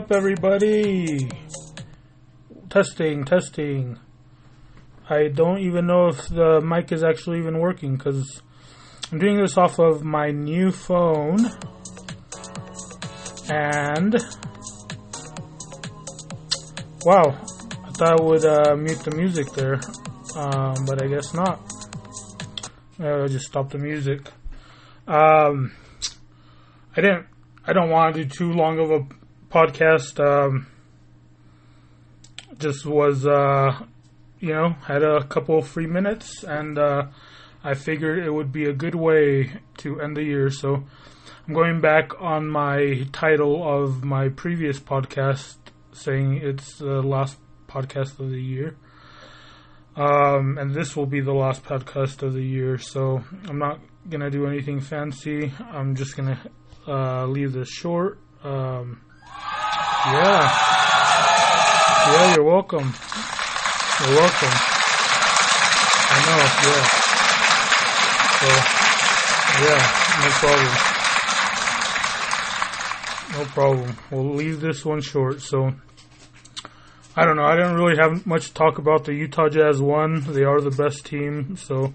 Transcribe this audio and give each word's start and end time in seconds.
up, 0.00 0.12
everybody? 0.12 1.28
Testing, 2.70 3.22
testing. 3.24 3.98
I 5.10 5.28
don't 5.28 5.58
even 5.58 5.86
know 5.86 6.06
if 6.06 6.26
the 6.28 6.62
mic 6.62 6.90
is 6.90 7.04
actually 7.04 7.38
even 7.38 7.58
working 7.58 7.96
because 7.96 8.40
I'm 9.12 9.18
doing 9.18 9.36
this 9.36 9.58
off 9.58 9.78
of 9.78 10.02
my 10.02 10.30
new 10.30 10.70
phone. 10.70 11.38
And. 13.50 14.14
Wow, 17.04 17.36
I 17.84 17.90
thought 17.92 18.20
I 18.20 18.22
would 18.22 18.44
uh, 18.46 18.76
mute 18.76 19.00
the 19.00 19.14
music 19.14 19.52
there, 19.52 19.80
um, 20.34 20.86
but 20.86 21.02
I 21.02 21.08
guess 21.08 21.34
not. 21.34 21.60
I'll 22.98 23.28
just 23.28 23.46
stop 23.46 23.68
the 23.70 23.78
music. 23.78 24.20
Um, 25.06 25.72
I 26.96 27.02
didn't. 27.02 27.26
I 27.66 27.74
don't 27.74 27.90
want 27.90 28.14
to 28.14 28.24
do 28.24 28.28
too 28.30 28.52
long 28.52 28.78
of 28.78 28.90
a 28.90 29.19
podcast. 29.50 30.20
Um, 30.20 30.66
just 32.58 32.86
was, 32.86 33.26
uh, 33.26 33.84
you 34.38 34.52
know, 34.52 34.70
had 34.84 35.02
a 35.02 35.24
couple 35.24 35.60
free 35.62 35.86
minutes, 35.86 36.44
and 36.44 36.78
uh, 36.78 37.06
I 37.64 37.74
figured 37.74 38.24
it 38.24 38.30
would 38.30 38.52
be 38.52 38.64
a 38.64 38.72
good 38.72 38.94
way 38.94 39.52
to 39.78 40.00
end 40.00 40.16
the 40.16 40.22
year. 40.22 40.50
So 40.50 40.84
I'm 41.46 41.54
going 41.54 41.80
back 41.80 42.20
on 42.20 42.48
my 42.48 43.06
title 43.12 43.62
of 43.66 44.04
my 44.04 44.28
previous 44.28 44.78
podcast, 44.78 45.56
saying 45.92 46.36
it's 46.42 46.78
the 46.78 47.02
last 47.02 47.38
podcast 47.66 48.20
of 48.20 48.30
the 48.30 48.40
year. 48.40 48.76
Um, 49.96 50.56
and 50.58 50.72
this 50.72 50.96
will 50.96 51.06
be 51.06 51.20
the 51.20 51.32
last 51.32 51.64
podcast 51.64 52.22
of 52.22 52.32
the 52.32 52.44
year, 52.44 52.78
so 52.78 53.24
I'm 53.48 53.58
not 53.58 53.80
gonna 54.08 54.30
do 54.30 54.46
anything 54.46 54.80
fancy. 54.80 55.52
I'm 55.72 55.96
just 55.96 56.16
gonna 56.16 56.38
uh, 56.86 57.26
leave 57.26 57.52
this 57.52 57.68
short. 57.68 58.20
Um, 58.44 59.02
yeah, 60.12 60.42
yeah, 62.12 62.34
you're 62.34 62.44
welcome. 62.44 62.92
You're 64.00 64.16
welcome. 64.16 64.54
I 66.12 66.18
know, 66.26 66.38
yeah. 66.66 66.84
So, 68.40 68.46
yeah, 69.64 69.82
no 70.20 70.28
problem. 70.40 70.72
No 73.32 73.44
problem. 73.52 73.90
We'll 74.10 74.34
leave 74.34 74.60
this 74.60 74.84
one 74.84 75.00
short. 75.00 75.40
So, 75.40 75.72
I 77.16 77.24
don't 77.24 77.36
know. 77.36 77.44
I 77.44 77.54
didn't 77.56 77.74
really 77.74 77.96
have 77.96 78.26
much 78.26 78.48
to 78.48 78.54
talk 78.54 78.78
about. 78.78 79.04
The 79.04 79.14
Utah 79.14 79.48
Jazz 79.48 79.80
won. 79.80 80.20
They 80.32 80.44
are 80.44 80.60
the 80.60 80.70
best 80.70 81.06
team, 81.06 81.56
so 81.56 81.92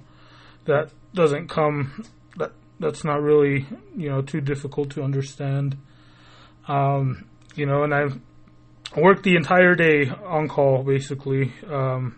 that 0.66 0.92
doesn't 1.14 1.48
come. 1.50 2.06
That 2.38 2.52
that's 2.80 3.04
not 3.04 3.22
really 3.22 3.66
you 3.96 4.10
know 4.10 4.22
too 4.22 4.42
difficult 4.42 4.92
to 4.92 5.04
understand. 5.04 5.78
Um, 6.68 7.26
you 7.56 7.66
know, 7.66 7.84
and 7.84 7.94
I 7.94 8.06
worked 8.95 9.23
the 9.23 9.36
entire 9.36 9.75
day 9.75 10.09
on 10.09 10.48
call 10.48 10.84
basically. 10.84 11.53
Um, 11.70 12.17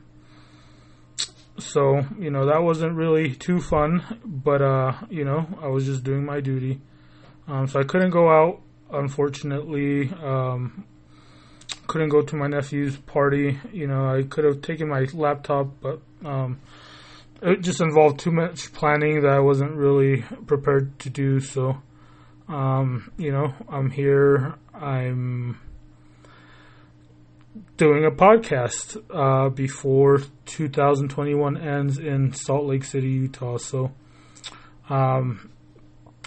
so 1.59 2.01
you 2.19 2.29
know 2.29 2.45
that 2.45 2.61
wasn't 2.61 2.95
really 2.95 3.33
too 3.33 3.59
fun, 3.59 4.19
but 4.23 4.61
uh, 4.61 4.93
you 5.09 5.25
know 5.25 5.47
I 5.61 5.67
was 5.67 5.85
just 5.85 6.03
doing 6.03 6.25
my 6.25 6.39
duty. 6.39 6.81
Um, 7.47 7.67
so 7.67 7.79
I 7.79 7.83
couldn't 7.83 8.09
go 8.09 8.29
out, 8.29 8.61
unfortunately. 8.91 10.11
Um, 10.21 10.85
couldn't 11.87 12.09
go 12.09 12.21
to 12.21 12.35
my 12.35 12.47
nephew's 12.47 12.97
party. 12.97 13.59
You 13.71 13.87
know, 13.87 14.07
I 14.07 14.23
could 14.23 14.43
have 14.43 14.61
taken 14.61 14.89
my 14.89 15.07
laptop, 15.13 15.69
but 15.81 16.01
um, 16.25 16.59
it 17.41 17.61
just 17.61 17.81
involved 17.81 18.19
too 18.19 18.31
much 18.31 18.73
planning 18.73 19.21
that 19.21 19.31
I 19.31 19.39
wasn't 19.39 19.75
really 19.75 20.23
prepared 20.45 20.99
to 20.99 21.09
do. 21.09 21.39
So, 21.39 21.77
um, 22.47 23.11
you 23.17 23.31
know, 23.31 23.53
I'm 23.69 23.89
here. 23.89 24.55
I'm 24.73 25.59
doing 27.77 28.05
a 28.05 28.11
podcast 28.11 28.97
uh, 29.13 29.49
before 29.49 30.21
2021 30.45 31.57
ends 31.57 31.97
in 31.97 32.33
Salt 32.33 32.65
Lake 32.65 32.83
City, 32.83 33.09
Utah. 33.09 33.57
So, 33.57 33.91
um, 34.89 35.51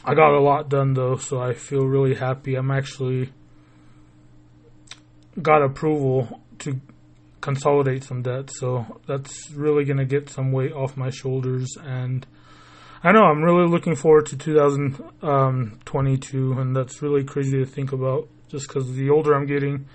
I 0.04 0.14
got 0.14 0.32
a 0.34 0.40
lot 0.40 0.68
done 0.68 0.94
though, 0.94 1.16
so 1.16 1.40
I 1.40 1.54
feel 1.54 1.86
really 1.86 2.14
happy. 2.14 2.54
I'm 2.54 2.70
actually 2.70 3.32
got 5.40 5.62
approval 5.62 6.40
to 6.60 6.80
consolidate 7.40 8.04
some 8.04 8.22
debt, 8.22 8.50
so 8.50 9.00
that's 9.06 9.50
really 9.50 9.84
going 9.84 9.98
to 9.98 10.04
get 10.04 10.28
some 10.28 10.52
weight 10.52 10.72
off 10.72 10.96
my 10.96 11.10
shoulders. 11.10 11.76
And 11.80 12.26
I 13.02 13.12
know 13.12 13.22
I'm 13.22 13.42
really 13.42 13.66
looking 13.66 13.96
forward 13.96 14.26
to 14.26 14.36
2022, 14.36 16.52
and 16.52 16.76
that's 16.76 17.00
really 17.00 17.24
crazy 17.24 17.56
to 17.58 17.64
think 17.64 17.92
about. 17.92 18.28
Just 18.48 18.68
because 18.68 18.92
the 18.92 19.08
older 19.10 19.34
I'm 19.34 19.46
getting, 19.46 19.86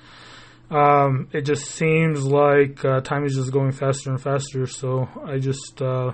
um, 0.71 1.27
it 1.33 1.41
just 1.41 1.65
seems 1.65 2.25
like 2.25 2.85
uh, 2.85 3.01
time 3.01 3.25
is 3.25 3.35
just 3.35 3.51
going 3.51 3.73
faster 3.73 4.09
and 4.09 4.19
faster. 4.19 4.65
So 4.65 5.07
I 5.23 5.37
just, 5.39 5.81
uh, 5.81 6.13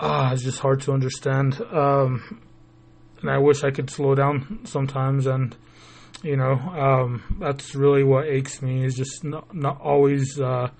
ah, 0.00 0.32
it's 0.32 0.42
just 0.42 0.58
hard 0.58 0.80
to 0.82 0.92
understand. 0.92 1.62
Um, 1.62 2.42
and 3.20 3.30
I 3.30 3.38
wish 3.38 3.64
I 3.64 3.70
could 3.70 3.90
slow 3.90 4.14
down 4.14 4.60
sometimes 4.64 5.26
and 5.26 5.56
you 6.22 6.36
know 6.36 6.52
um, 6.52 7.36
that's 7.40 7.74
really 7.74 8.02
what 8.02 8.26
aches 8.26 8.62
me 8.62 8.84
is 8.84 8.96
just 8.96 9.24
not, 9.24 9.54
not 9.54 9.80
always 9.80 10.40
uh, 10.40 10.70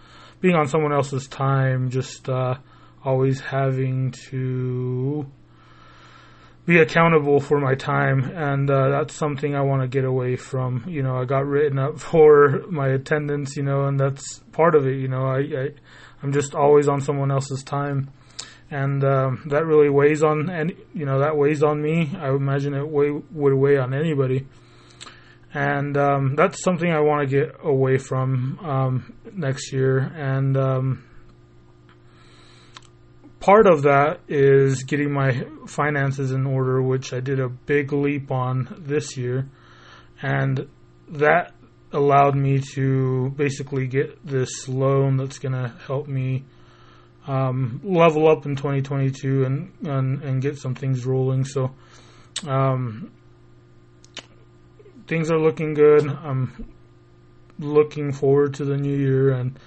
being 0.40 0.54
on 0.54 0.68
someone 0.68 0.92
else's 0.92 1.26
time 1.28 1.90
just 1.90 2.28
uh, 2.28 2.56
always 3.08 3.40
having 3.40 4.12
to 4.30 5.26
be 6.66 6.78
accountable 6.78 7.40
for 7.40 7.58
my 7.58 7.74
time 7.74 8.24
and 8.34 8.70
uh, 8.70 8.90
that's 8.90 9.14
something 9.14 9.54
i 9.54 9.62
want 9.62 9.80
to 9.80 9.88
get 9.88 10.04
away 10.04 10.36
from. 10.36 10.84
You 10.86 11.02
know 11.02 11.16
i 11.16 11.24
got 11.24 11.46
written 11.46 11.78
up 11.78 11.98
for 12.10 12.64
my 12.68 12.88
attendance 12.88 13.56
you 13.56 13.62
know 13.62 13.86
and 13.86 13.98
that's 13.98 14.40
part 14.52 14.74
of 14.74 14.86
it 14.86 14.96
you 14.96 15.08
know. 15.08 15.24
I, 15.26 15.38
I 15.38 15.68
i'm 16.22 16.32
just 16.32 16.54
always 16.54 16.88
on 16.88 17.00
someone 17.00 17.30
else's 17.30 17.62
time 17.62 18.10
and 18.70 19.02
um, 19.04 19.44
that 19.46 19.64
really 19.64 19.88
weighs 19.88 20.22
on 20.22 20.50
and 20.50 20.74
you 20.92 21.06
know 21.06 21.20
that 21.20 21.36
weighs 21.36 21.62
on 21.62 21.80
me. 21.80 22.14
I 22.18 22.28
imagine 22.28 22.74
it 22.74 22.86
weigh, 22.86 23.10
would 23.10 23.54
weigh 23.54 23.78
on 23.78 23.94
anybody. 23.94 24.46
And 25.54 25.96
um, 25.96 26.34
that's 26.36 26.62
something 26.62 26.90
I 26.90 27.00
want 27.00 27.28
to 27.28 27.36
get 27.36 27.56
away 27.64 27.96
from 27.96 28.58
um, 28.62 29.14
next 29.32 29.72
year. 29.72 29.98
And 29.98 30.56
um, 30.58 31.04
part 33.48 33.66
of 33.66 33.84
that 33.84 34.20
is 34.28 34.82
getting 34.82 35.10
my 35.10 35.42
finances 35.66 36.32
in 36.32 36.44
order, 36.44 36.82
which 36.82 37.14
I 37.14 37.20
did 37.20 37.40
a 37.40 37.48
big 37.48 37.94
leap 37.94 38.30
on 38.30 38.76
this 38.78 39.16
year, 39.16 39.48
and 40.20 40.68
that 41.12 41.54
allowed 41.90 42.36
me 42.36 42.60
to 42.74 43.30
basically 43.30 43.86
get 43.86 44.22
this 44.22 44.68
loan 44.68 45.16
that's 45.16 45.38
going 45.38 45.54
to 45.54 45.72
help 45.86 46.08
me 46.08 46.44
um, 47.26 47.80
level 47.82 48.28
up 48.28 48.44
in 48.44 48.54
2022 48.54 49.44
and, 49.44 49.72
and 49.86 50.22
and 50.22 50.42
get 50.42 50.58
some 50.58 50.74
things 50.74 51.06
rolling. 51.06 51.46
So 51.46 51.70
um, 52.46 53.10
things 55.06 55.30
are 55.30 55.40
looking 55.40 55.72
good. 55.72 56.06
I'm 56.06 56.68
looking 57.58 58.12
forward 58.12 58.52
to 58.56 58.66
the 58.66 58.76
new 58.76 58.94
year, 58.94 59.30
and 59.30 59.58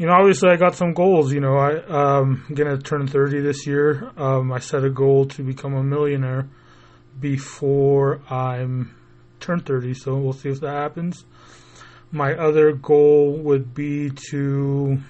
you 0.00 0.06
know, 0.06 0.14
obviously, 0.14 0.48
I 0.48 0.56
got 0.56 0.74
some 0.74 0.94
goals. 0.94 1.30
You 1.30 1.40
know, 1.40 1.58
I 1.58 1.74
um, 1.74 2.46
I'm 2.48 2.54
gonna 2.54 2.78
turn 2.78 3.06
30 3.06 3.42
this 3.42 3.66
year. 3.66 4.10
Um, 4.16 4.50
I 4.50 4.58
set 4.58 4.82
a 4.82 4.88
goal 4.88 5.26
to 5.26 5.42
become 5.42 5.74
a 5.74 5.82
millionaire 5.82 6.48
before 7.20 8.22
I'm 8.30 8.96
turn 9.40 9.60
30, 9.60 9.92
so 9.92 10.16
we'll 10.16 10.32
see 10.32 10.48
if 10.48 10.60
that 10.60 10.72
happens. 10.72 11.26
My 12.10 12.32
other 12.32 12.72
goal 12.72 13.42
would 13.44 13.74
be 13.74 14.08
to 14.30 15.02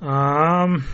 um, 0.00 0.84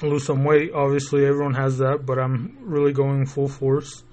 lose 0.00 0.24
some 0.24 0.42
weight. 0.42 0.70
Obviously, 0.72 1.26
everyone 1.26 1.52
has 1.52 1.76
that, 1.76 2.06
but 2.06 2.18
I'm 2.18 2.56
really 2.62 2.94
going 2.94 3.26
full 3.26 3.48
force. 3.48 4.04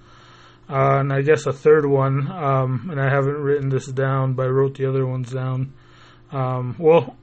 Uh, 0.69 0.99
and 0.99 1.13
I 1.13 1.21
guess 1.21 1.45
a 1.45 1.53
third 1.53 1.85
one, 1.85 2.29
um, 2.29 2.89
and 2.91 2.99
I 2.99 3.09
haven't 3.09 3.37
written 3.37 3.69
this 3.69 3.85
down, 3.85 4.33
but 4.33 4.47
I 4.47 4.49
wrote 4.49 4.75
the 4.75 4.89
other 4.89 5.07
ones 5.07 5.31
down. 5.31 5.71
Um, 6.33 6.75
well, 6.79 7.15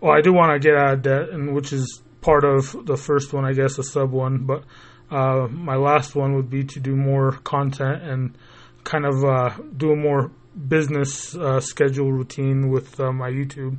well, 0.00 0.12
I 0.12 0.20
do 0.20 0.32
want 0.32 0.52
to 0.52 0.58
get 0.58 0.76
out 0.76 0.94
of 0.94 1.02
debt, 1.02 1.30
and 1.30 1.54
which 1.54 1.72
is 1.72 2.02
part 2.20 2.44
of 2.44 2.86
the 2.86 2.96
first 2.96 3.32
one, 3.32 3.44
I 3.44 3.52
guess, 3.52 3.78
a 3.78 3.82
sub 3.82 4.12
one. 4.12 4.44
But 4.44 4.64
uh, 5.10 5.48
my 5.50 5.76
last 5.76 6.14
one 6.14 6.34
would 6.36 6.50
be 6.50 6.64
to 6.64 6.80
do 6.80 6.94
more 6.94 7.32
content 7.32 8.02
and 8.02 8.36
kind 8.84 9.04
of 9.04 9.24
uh, 9.24 9.50
do 9.76 9.92
a 9.92 9.96
more 9.96 10.30
business 10.68 11.34
uh, 11.34 11.60
schedule 11.60 12.12
routine 12.12 12.68
with 12.68 12.98
uh, 13.00 13.12
my 13.12 13.30
YouTube 13.30 13.76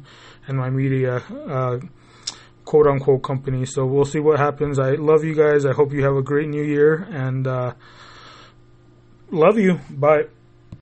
and 0.48 0.58
my 0.58 0.70
media 0.70 1.18
uh, 1.18 1.80
quote 2.66 2.88
unquote 2.88 3.24
company. 3.24 3.66
So 3.66 3.86
we'll 3.86 4.06
see 4.06 4.20
what 4.20 4.40
happens. 4.40 4.80
I 4.80 4.92
love 4.92 5.24
you 5.24 5.36
guys. 5.36 5.66
I 5.66 5.74
hope 5.74 5.94
you 5.94 6.04
have 6.04 6.16
a 6.16 6.22
great 6.22 6.50
new 6.50 6.64
year 6.64 7.08
and 7.12 7.48
Love 9.32 9.60
you. 9.60 9.80
Bye. 9.92 10.26